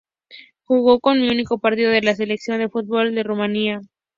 [0.63, 3.81] Jugó un único partido con la selección de fútbol de Rumania.